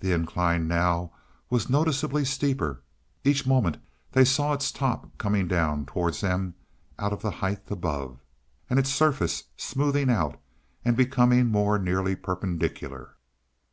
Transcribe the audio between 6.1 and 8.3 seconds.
them out of the heights above,